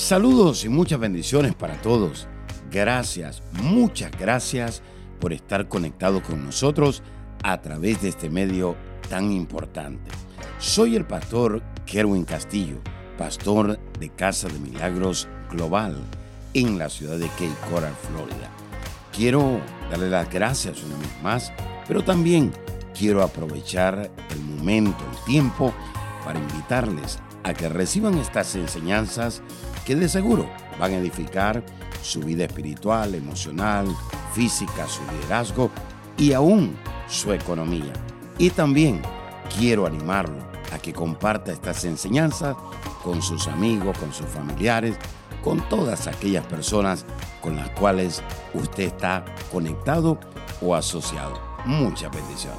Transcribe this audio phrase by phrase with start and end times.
[0.00, 2.26] Saludos y muchas bendiciones para todos.
[2.70, 4.82] Gracias, muchas gracias
[5.20, 7.02] por estar conectado con nosotros
[7.44, 8.76] a través de este medio
[9.10, 10.10] tan importante.
[10.58, 12.78] Soy el pastor Kerwin Castillo,
[13.18, 15.98] pastor de Casa de Milagros Global
[16.54, 18.50] en la ciudad de Cape Coral, Florida.
[19.12, 19.60] Quiero
[19.90, 21.52] darle las gracias una vez más,
[21.86, 22.52] pero también
[22.98, 25.74] quiero aprovechar el momento, el tiempo,
[26.24, 29.42] para invitarles a que reciban estas enseñanzas
[29.84, 31.64] que de seguro van a edificar
[32.02, 33.86] su vida espiritual, emocional,
[34.34, 35.70] física, su liderazgo
[36.16, 36.76] y aún
[37.08, 37.92] su economía.
[38.38, 39.02] Y también
[39.58, 40.38] quiero animarlo
[40.72, 42.56] a que comparta estas enseñanzas
[43.02, 44.96] con sus amigos, con sus familiares,
[45.42, 47.04] con todas aquellas personas
[47.40, 48.22] con las cuales
[48.54, 50.18] usted está conectado
[50.60, 51.40] o asociado.
[51.64, 52.58] Muchas bendiciones.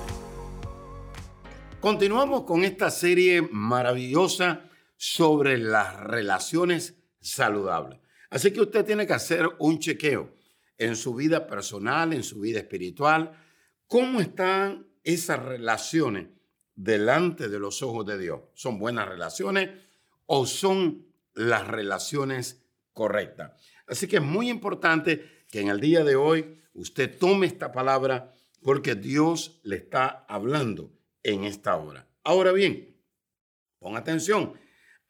[1.80, 4.71] Continuamos con esta serie maravillosa
[5.04, 8.00] sobre las relaciones saludables.
[8.30, 10.32] Así que usted tiene que hacer un chequeo
[10.78, 13.32] en su vida personal, en su vida espiritual.
[13.88, 16.28] ¿Cómo están esas relaciones
[16.76, 18.42] delante de los ojos de Dios?
[18.54, 19.72] ¿Son buenas relaciones
[20.28, 22.62] o son las relaciones
[22.94, 23.60] correctas?
[23.88, 28.36] Así que es muy importante que en el día de hoy usted tome esta palabra
[28.62, 30.92] porque Dios le está hablando
[31.24, 32.08] en esta hora.
[32.24, 32.96] Ahora bien,
[33.80, 34.54] pon atención,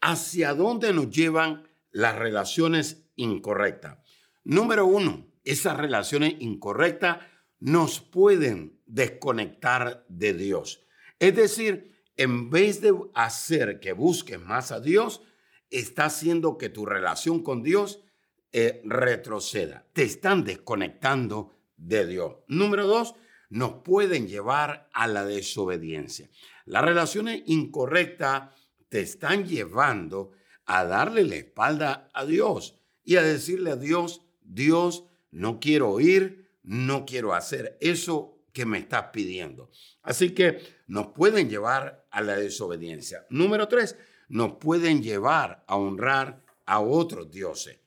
[0.02, 4.00] ¿hacia dónde nos llevan las relaciones incorrectas?
[4.44, 7.20] Número uno, esas relaciones incorrectas
[7.60, 10.84] nos pueden desconectar de Dios.
[11.20, 15.22] Es decir, en vez de hacer que busques más a Dios,
[15.70, 18.02] está haciendo que tu relación con Dios
[18.52, 19.88] eh, retroceda.
[19.94, 22.36] Te están desconectando de Dios.
[22.48, 23.16] Número dos,
[23.50, 26.30] nos pueden llevar a la desobediencia.
[26.66, 28.50] Las relaciones incorrectas
[28.92, 30.34] te están llevando
[30.66, 36.52] a darle la espalda a Dios y a decirle a Dios, Dios, no quiero oír,
[36.64, 39.72] no quiero hacer eso que me estás pidiendo.
[40.04, 43.26] Así que nos pueden llevar a la desobediencia.
[43.30, 43.96] Número tres,
[44.28, 47.80] nos pueden llevar a honrar a otros dioses.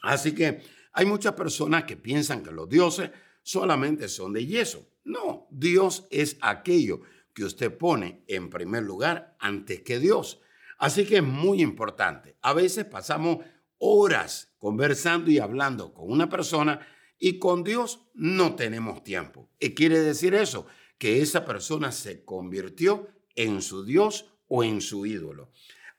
[0.00, 0.62] Así que
[0.94, 3.10] hay muchas personas que piensan que los dioses
[3.42, 4.88] solamente son de yeso.
[5.04, 7.02] No, Dios es aquello
[7.34, 10.40] que usted pone en primer lugar antes que Dios.
[10.78, 12.36] Así que es muy importante.
[12.40, 13.38] A veces pasamos
[13.78, 16.80] horas conversando y hablando con una persona
[17.18, 19.50] y con Dios no tenemos tiempo.
[19.58, 20.66] ¿Y quiere decir eso?
[20.98, 25.50] Que esa persona se convirtió en su Dios o en su ídolo.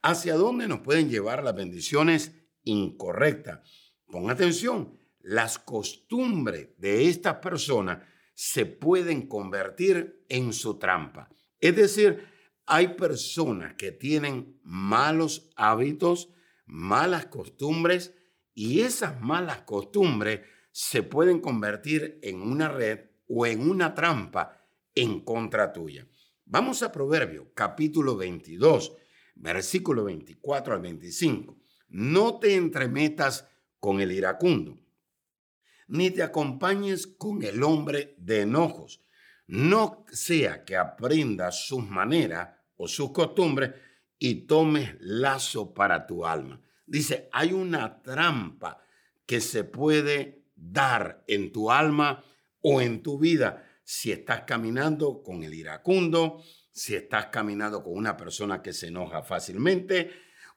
[0.02, 3.94] ¿Hacia dónde nos pueden llevar las bendiciones incorrectas?
[4.08, 11.30] Pon atención, las costumbres de esta persona se pueden convertir en su trampa.
[11.60, 12.28] Es decir,
[12.68, 16.30] hay personas que tienen malos hábitos,
[16.66, 18.14] malas costumbres,
[18.54, 20.42] y esas malas costumbres
[20.72, 24.62] se pueden convertir en una red o en una trampa
[24.94, 26.08] en contra tuya.
[26.46, 28.96] Vamos a Proverbio, capítulo 22,
[29.36, 31.58] versículo 24 al 25.
[31.90, 33.48] No te entremetas
[33.80, 34.80] con el iracundo,
[35.88, 39.02] ni te acompañes con el hombre de enojos.
[39.48, 43.72] No sea que aprendas sus maneras o sus costumbres
[44.18, 46.62] y tomes lazo para tu alma.
[46.86, 48.82] Dice, hay una trampa
[49.26, 52.24] que se puede dar en tu alma
[52.62, 56.42] o en tu vida si estás caminando con el iracundo,
[56.72, 60.12] si estás caminando con una persona que se enoja fácilmente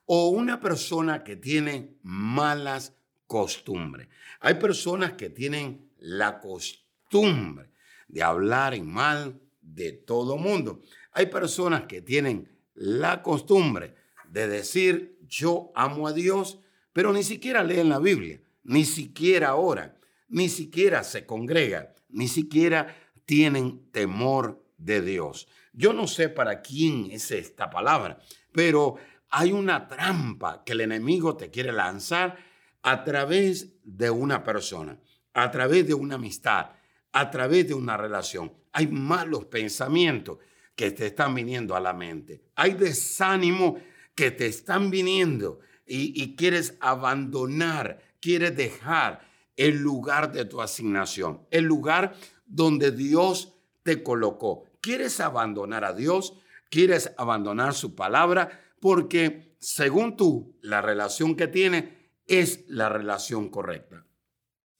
[0.07, 2.98] o una persona que tiene malas
[3.29, 4.09] costumbre.
[4.41, 7.71] Hay personas que tienen la costumbre
[8.09, 10.81] de hablar en mal de todo mundo.
[11.13, 13.95] Hay personas que tienen la costumbre
[14.29, 16.59] de decir yo amo a Dios,
[16.93, 19.97] pero ni siquiera leen la Biblia, ni siquiera oran,
[20.29, 22.97] ni siquiera se congregan, ni siquiera
[23.27, 25.49] tienen temor de Dios.
[25.75, 28.19] Yo no sé para quién es esta palabra,
[28.53, 28.97] pero
[29.31, 32.48] hay una trampa que el enemigo te quiere lanzar
[32.89, 34.99] a través de una persona,
[35.35, 36.71] a través de una amistad,
[37.13, 38.51] a través de una relación.
[38.73, 40.39] Hay malos pensamientos
[40.75, 42.45] que te están viniendo a la mente.
[42.55, 43.77] Hay desánimo
[44.15, 49.21] que te están viniendo y, y quieres abandonar, quieres dejar
[49.55, 52.15] el lugar de tu asignación, el lugar
[52.47, 53.53] donde Dios
[53.83, 54.65] te colocó.
[54.81, 56.39] ¿Quieres abandonar a Dios?
[56.71, 58.63] ¿Quieres abandonar su palabra?
[58.81, 61.98] Porque según tú, la relación que tienes
[62.29, 64.07] es la relación correcta.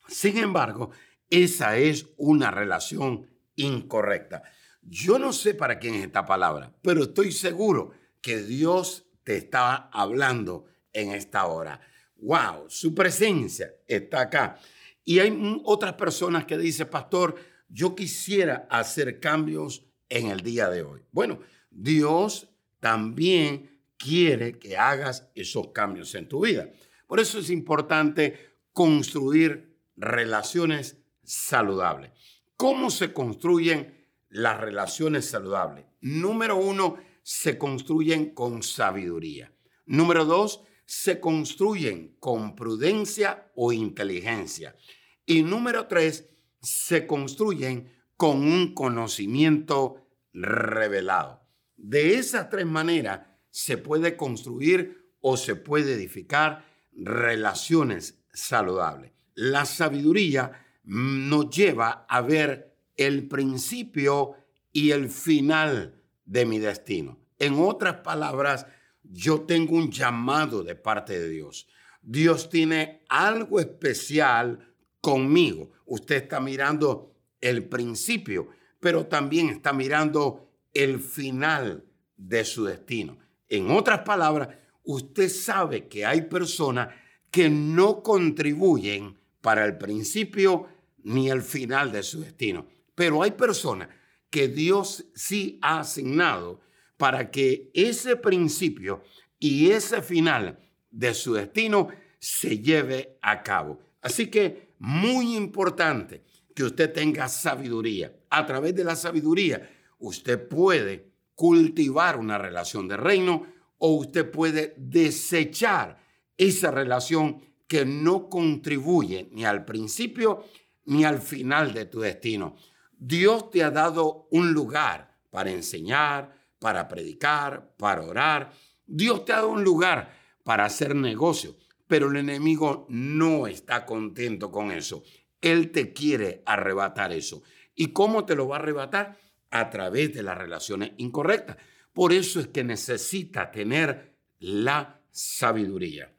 [0.07, 0.91] Sin embargo,
[1.29, 4.43] esa es una relación incorrecta.
[4.83, 9.89] Yo no sé para quién es esta palabra, pero estoy seguro que Dios te está
[9.93, 11.81] hablando en esta hora.
[12.21, 14.59] wow, su presencia está acá.
[15.05, 17.37] Y hay otras personas que dicen, pastor,
[17.69, 21.03] yo quisiera hacer cambios en el día de hoy.
[21.13, 21.41] Bueno,
[21.71, 22.49] Dios
[22.81, 26.71] también quiere que hagas esos cambios en tu vida.
[27.09, 28.39] Por eso es importante
[28.73, 32.13] construir relaciones saludables.
[32.57, 35.87] ¿Cómo se construyen las relaciones saludables?
[36.03, 39.53] Número uno, se construyen con sabiduría.
[39.87, 44.77] Número dos, se construyen con prudencia o inteligencia.
[45.25, 46.29] Y número tres,
[46.61, 51.43] se construyen con un conocimiento revelado.
[51.75, 56.69] De esas tres maneras se puede construir o se puede edificar
[56.99, 59.13] relaciones saludables.
[59.35, 60.53] La sabiduría
[60.85, 64.35] nos lleva a ver el principio
[64.73, 67.19] y el final de mi destino.
[67.39, 68.67] En otras palabras,
[69.03, 71.69] yo tengo un llamado de parte de Dios.
[72.03, 75.71] Dios tiene algo especial conmigo.
[75.87, 78.49] Usted está mirando el principio,
[78.81, 81.85] pero también está mirando el final
[82.17, 83.19] de su destino.
[83.49, 84.49] En otras palabras,
[84.89, 86.95] usted sabe que hay personas
[87.31, 90.67] que no contribuyen para el principio
[91.03, 93.91] ni el final de su destino, pero hay personas
[94.31, 96.61] que Dios sí ha asignado
[96.97, 99.03] para que ese principio
[99.39, 100.59] y ese final
[100.91, 101.89] de su destino
[102.19, 103.81] se lleve a cabo.
[104.01, 106.23] Así que muy importante
[106.55, 108.17] que usted tenga sabiduría.
[108.31, 109.69] A través de la sabiduría
[109.99, 115.99] usted puede cultivar una relación de reino o usted puede desechar
[116.37, 120.45] esa relación que no contribuye ni al principio
[120.87, 122.57] ni al final de tu destino.
[122.99, 128.53] Dios te ha dado un lugar para enseñar, para predicar, para orar.
[128.87, 134.51] Dios te ha dado un lugar para hacer negocio, pero el enemigo no está contento
[134.51, 135.03] con eso.
[135.41, 137.43] Él te quiere arrebatar eso.
[137.75, 139.19] ¿Y cómo te lo va a arrebatar?
[139.51, 141.59] A través de las relaciones incorrectas.
[141.99, 146.15] Por eso es que necesita tener la sabiduría.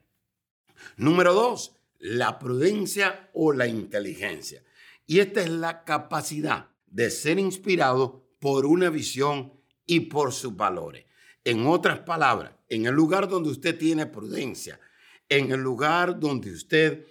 [0.97, 4.61] Número dos, la prudencia o la inteligencia.
[5.05, 9.53] Y esta es la capacidad de ser inspirado por una visión
[9.85, 11.05] y por sus valores.
[11.45, 14.81] En otras palabras, en el lugar donde usted tiene prudencia,
[15.29, 17.07] en el lugar donde usted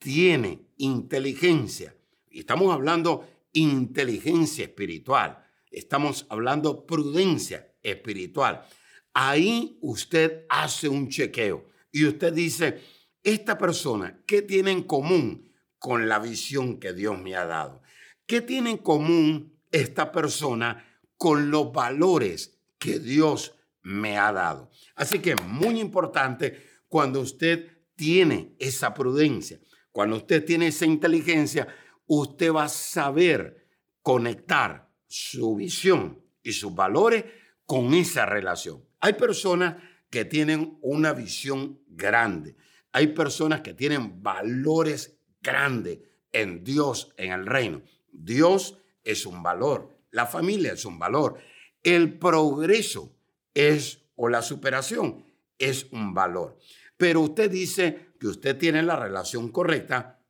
[0.00, 1.94] tiene inteligencia,
[2.28, 5.38] y estamos hablando inteligencia espiritual,
[5.70, 8.66] estamos hablando prudencia espiritual,
[9.14, 12.80] ahí usted hace un chequeo y usted dice,
[13.22, 17.82] esta persona, ¿qué tiene en común con la visión que Dios me ha dado?
[18.26, 20.84] ¿Qué tiene en común esta persona
[21.16, 24.70] con los valores que Dios me ha dado?
[24.94, 29.60] Así que muy importante cuando usted tiene esa prudencia,
[29.90, 31.68] cuando usted tiene esa inteligencia,
[32.06, 33.66] usted va a saber
[34.02, 37.24] conectar su visión y sus valores
[37.68, 38.82] con esa relación.
[38.98, 39.76] Hay personas
[40.08, 42.56] que tienen una visión grande.
[42.92, 45.98] Hay personas que tienen valores grandes
[46.32, 47.82] en Dios, en el reino.
[48.10, 51.36] Dios es un valor, la familia es un valor,
[51.82, 53.14] el progreso
[53.52, 55.26] es o la superación
[55.58, 56.56] es un valor.
[56.96, 60.22] Pero usted dice que usted tiene la relación correcta,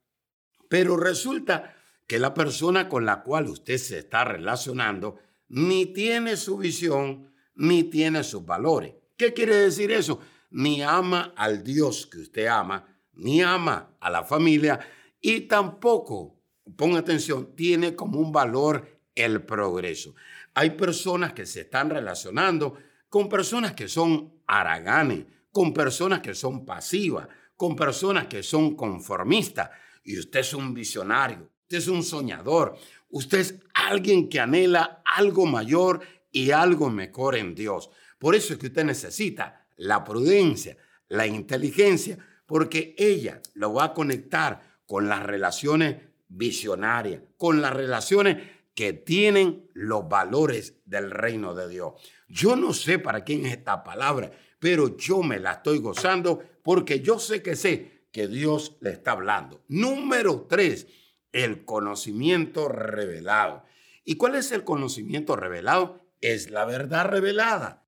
[0.68, 1.76] pero resulta
[2.08, 7.84] que la persona con la cual usted se está relacionando ni tiene su visión ni
[7.84, 8.94] tiene sus valores.
[9.16, 10.20] ¿Qué quiere decir eso?
[10.50, 14.78] Ni ama al Dios que usted ama, ni ama a la familia
[15.20, 16.38] y tampoco
[16.76, 20.14] ponga atención, tiene como un valor el progreso.
[20.54, 22.78] Hay personas que se están relacionando
[23.08, 29.70] con personas que son haraganes, con personas que son pasivas, con personas que son conformistas.
[30.04, 32.76] Y usted es un visionario, usted es un soñador,
[33.10, 37.90] usted es alguien que anhela algo mayor y algo mejor en Dios.
[38.18, 40.76] Por eso es que usted necesita la prudencia,
[41.08, 45.96] la inteligencia, porque ella lo va a conectar con las relaciones
[46.28, 48.38] visionaria, con las relaciones
[48.74, 51.94] que tienen los valores del reino de Dios.
[52.28, 57.00] Yo no sé para quién es esta palabra, pero yo me la estoy gozando porque
[57.00, 59.62] yo sé que sé que Dios le está hablando.
[59.68, 60.86] Número tres,
[61.32, 63.64] el conocimiento revelado.
[64.04, 66.00] ¿Y cuál es el conocimiento revelado?
[66.20, 67.86] Es la verdad revelada.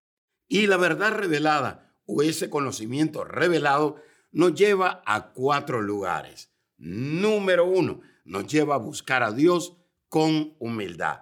[0.48, 6.52] Y la verdad revelada o ese conocimiento revelado nos lleva a cuatro lugares.
[6.76, 9.76] Número uno, nos lleva a buscar a Dios
[10.08, 11.20] con humildad.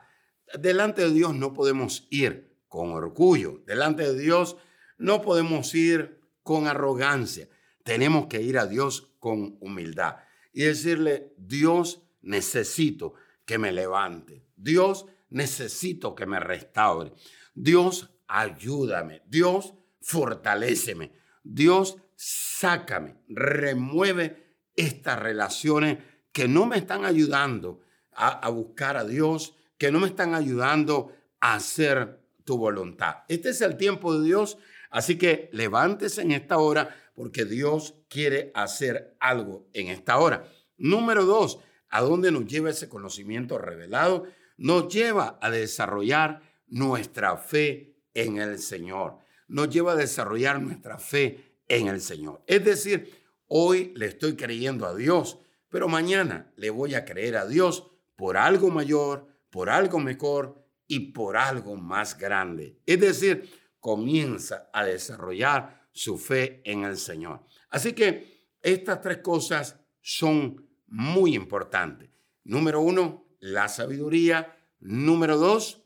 [0.58, 3.62] Delante de Dios no podemos ir con orgullo.
[3.66, 4.56] Delante de Dios
[4.96, 7.48] no podemos ir con arrogancia.
[7.84, 10.16] tenemos que ir a Dios con humildad
[10.52, 14.44] y decirle, Dios, necesito que me levante.
[14.56, 17.12] Dios, necesito que me restaure.
[17.54, 19.22] Dios, ayúdame.
[19.26, 21.12] Dios, fortaléceme.
[21.42, 25.98] Dios, sácame, remueve estas relaciones
[26.32, 27.80] que no me están ayudando
[28.12, 33.18] a, a, buscar a Dios, que no me están ayudando a hacer tu voluntad.
[33.28, 34.58] Este es el tiempo de Dios,
[34.90, 40.44] así que levántese en esta hora porque Dios quiere hacer algo en esta hora.
[40.76, 41.58] Número dos,
[41.90, 44.26] ¿a dónde nos lleva ese conocimiento revelado?
[44.56, 49.18] Nos lleva a desarrollar nuestra fe en el Señor.
[49.48, 52.42] Nos lleva a desarrollar nuestra fe en el Señor.
[52.46, 53.12] Es decir,
[53.46, 58.36] hoy le estoy creyendo a Dios, pero mañana le voy a creer a Dios por
[58.36, 62.78] algo mayor, por algo mejor y por algo más grande.
[62.84, 63.48] Es decir,
[63.80, 67.44] comienza a desarrollar su fe en el Señor.
[67.70, 72.10] Así que estas tres cosas son muy importantes.
[72.44, 74.56] Número uno, la sabiduría.
[74.80, 75.84] Número dos,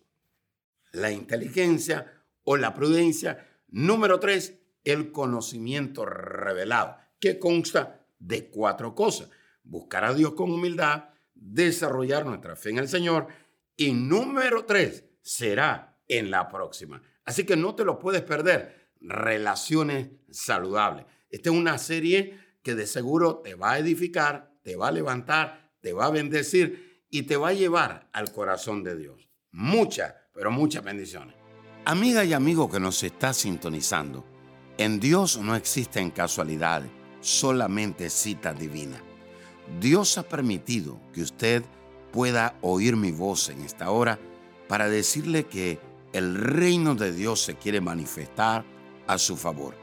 [0.92, 3.48] la inteligencia o la prudencia.
[3.68, 9.30] Número tres, el conocimiento revelado, que consta de cuatro cosas.
[9.62, 13.28] Buscar a Dios con humildad, desarrollar nuestra fe en el Señor
[13.76, 17.02] y número tres será en la próxima.
[17.24, 18.90] Así que no te lo puedes perder.
[19.00, 21.06] Relaciones saludables.
[21.30, 25.72] Esta es una serie que de seguro te va a edificar, te va a levantar,
[25.80, 29.28] te va a bendecir y te va a llevar al corazón de Dios.
[29.50, 31.36] Muchas, pero muchas bendiciones.
[31.84, 34.24] Amiga y amigo que nos está sintonizando,
[34.78, 36.90] en Dios no existen casualidades,
[37.20, 39.02] solamente cita divina.
[39.80, 41.62] Dios ha permitido que usted
[42.12, 44.18] pueda oír mi voz en esta hora
[44.68, 45.78] para decirle que
[46.12, 48.64] el reino de Dios se quiere manifestar
[49.06, 49.74] a su favor.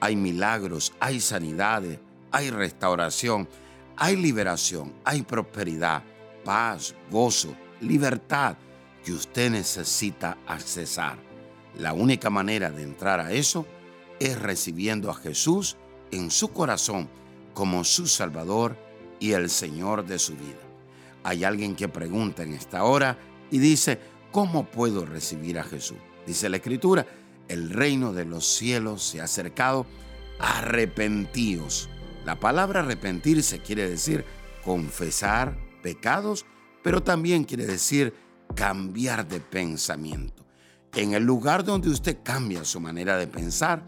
[0.00, 1.98] Hay milagros, hay sanidades,
[2.30, 3.48] hay restauración,
[3.96, 6.02] hay liberación, hay prosperidad,
[6.44, 8.56] paz, gozo, libertad
[9.04, 11.18] que usted necesita accesar.
[11.78, 13.66] La única manera de entrar a eso
[14.20, 15.76] es recibiendo a Jesús
[16.10, 17.08] en su corazón
[17.52, 18.76] como su Salvador
[19.20, 20.60] y el Señor de su vida.
[21.22, 23.18] Hay alguien que pregunta en esta hora
[23.50, 23.98] y dice,
[24.30, 25.96] ¿cómo puedo recibir a Jesús?
[26.26, 27.06] Dice la Escritura,
[27.48, 29.86] el reino de los cielos se ha acercado,
[30.38, 31.88] arrepentíos.
[32.24, 34.24] La palabra arrepentirse quiere decir
[34.64, 36.46] confesar pecados,
[36.82, 38.14] pero también quiere decir
[38.54, 40.44] cambiar de pensamiento.
[40.94, 43.82] En el lugar donde usted cambia su manera de pensar,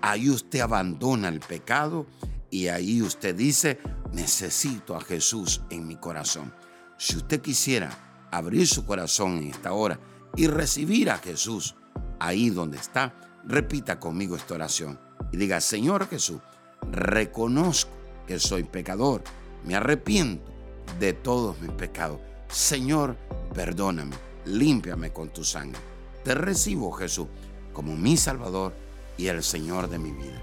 [0.00, 2.06] ahí usted abandona el pecado
[2.50, 3.78] y ahí usted dice,
[4.12, 6.52] necesito a Jesús en mi corazón.
[6.98, 10.00] Si usted quisiera abrir su corazón en esta hora
[10.34, 11.76] y recibir a Jesús
[12.18, 13.14] ahí donde está,
[13.44, 14.98] repita conmigo esta oración
[15.30, 16.40] y diga, Señor Jesús,
[16.82, 17.90] reconozco
[18.26, 19.22] que soy pecador,
[19.64, 20.50] me arrepiento
[20.98, 22.20] de todos mis pecados.
[22.48, 23.16] Señor,
[23.54, 25.80] perdóname, límpiame con tu sangre.
[26.24, 27.26] Te recibo, Jesús,
[27.72, 28.72] como mi Salvador
[29.16, 30.42] y el Señor de mi vida.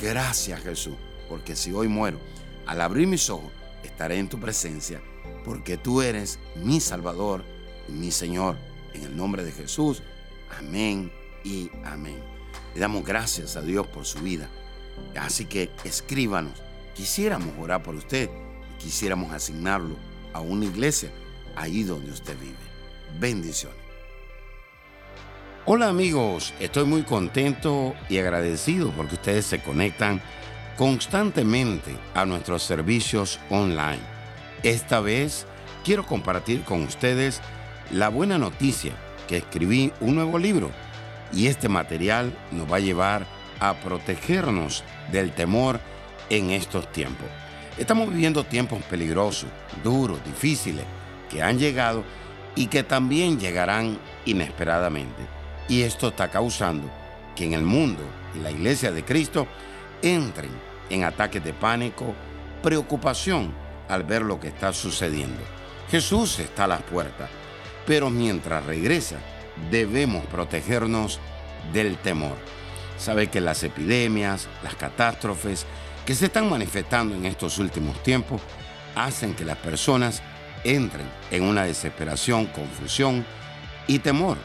[0.00, 0.96] Gracias Jesús,
[1.28, 2.18] porque si hoy muero,
[2.66, 3.52] al abrir mis ojos,
[3.84, 5.00] estaré en tu presencia,
[5.44, 7.44] porque tú eres mi Salvador
[7.88, 8.56] y mi Señor.
[8.94, 10.02] En el nombre de Jesús,
[10.58, 11.12] amén
[11.44, 12.18] y amén.
[12.74, 14.48] Le damos gracias a Dios por su vida.
[15.16, 16.52] Así que escríbanos.
[16.94, 18.30] Quisiéramos orar por usted
[18.74, 19.96] y quisiéramos asignarlo
[20.32, 21.10] a una iglesia
[21.56, 22.56] ahí donde usted vive.
[23.18, 23.82] Bendiciones.
[25.64, 30.20] Hola amigos, estoy muy contento y agradecido porque ustedes se conectan
[30.76, 34.00] constantemente a nuestros servicios online.
[34.64, 35.46] Esta vez
[35.84, 37.40] quiero compartir con ustedes
[37.92, 38.92] la buena noticia
[39.28, 40.70] que escribí un nuevo libro
[41.32, 43.26] y este material nos va a llevar
[43.60, 45.80] a protegernos del temor
[46.30, 47.26] en estos tiempos.
[47.78, 49.48] Estamos viviendo tiempos peligrosos,
[49.82, 50.84] duros, difíciles,
[51.30, 52.04] que han llegado
[52.54, 55.22] y que también llegarán inesperadamente.
[55.68, 56.90] Y esto está causando
[57.34, 58.02] que en el mundo
[58.34, 59.46] y la iglesia de Cristo
[60.02, 60.50] entren
[60.90, 62.14] en ataques de pánico,
[62.62, 63.52] preocupación
[63.88, 65.40] al ver lo que está sucediendo.
[65.90, 67.30] Jesús está a las puertas,
[67.86, 69.16] pero mientras regresa
[69.70, 71.20] debemos protegernos
[71.72, 72.36] del temor.
[72.98, 75.66] Sabe que las epidemias, las catástrofes
[76.06, 78.40] que se están manifestando en estos últimos tiempos
[78.94, 80.22] hacen que las personas
[80.64, 83.24] entren en una desesperación, confusión
[83.86, 84.36] y temor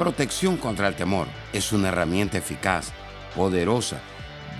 [0.00, 2.90] Protección contra el temor es una herramienta eficaz,
[3.36, 3.98] poderosa,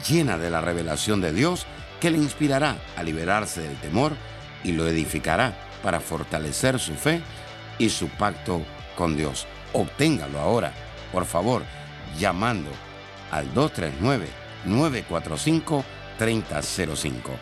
[0.07, 1.65] llena de la revelación de Dios
[1.99, 4.13] que le inspirará a liberarse del temor
[4.65, 7.23] y lo edificará para fortalecer su fe
[7.79, 8.61] y su pacto
[8.99, 9.47] con Dios.
[9.73, 10.75] Obténgalo ahora,
[11.11, 11.63] por favor,
[12.19, 12.69] llamando
[13.31, 15.85] al 239-945-3646.
[16.21, 17.33] 3005.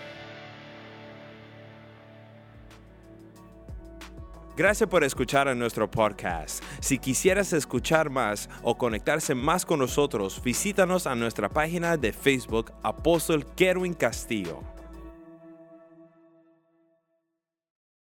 [4.57, 6.63] Gracias por escuchar a nuestro podcast.
[6.81, 12.73] Si quisieras escuchar más o conectarse más con nosotros, visítanos a nuestra página de Facebook
[12.85, 14.78] Apóstol Kerwin Castillo.